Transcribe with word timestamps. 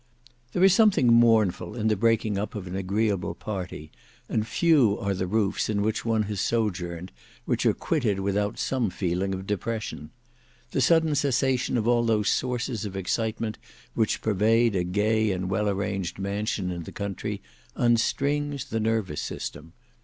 There 0.53 0.63
is 0.63 0.73
something 0.73 1.13
mournful 1.13 1.75
in 1.75 1.87
the 1.87 1.95
breaking 1.95 2.35
up 2.35 2.55
of 2.55 2.65
an 2.65 2.75
agreeable 2.75 3.35
party, 3.35 3.91
and 4.27 4.47
few 4.47 4.97
are 4.99 5.13
the 5.13 5.27
roofs 5.27 5.69
in 5.69 5.83
which 5.83 6.03
one 6.03 6.23
has 6.23 6.41
sojourned, 6.41 7.11
which 7.45 7.67
are 7.67 7.73
quitted 7.75 8.19
without 8.19 8.57
some 8.57 8.89
feeling 8.89 9.31
of 9.31 9.45
depression. 9.45 10.09
The 10.71 10.81
sudden 10.81 11.13
cessation 11.13 11.77
of 11.77 11.87
all 11.87 12.03
those 12.03 12.29
sources 12.29 12.83
of 12.83 12.95
excitement 12.95 13.59
which 13.93 14.21
pervade 14.23 14.75
a 14.75 14.83
gay 14.83 15.31
and 15.31 15.51
well 15.51 15.69
arranged 15.69 16.17
mansion 16.17 16.71
in 16.71 16.81
the 16.85 16.91
country, 16.91 17.39
unstrings 17.75 18.69
the 18.71 18.79
nervous 18.79 19.21
system. 19.21 19.73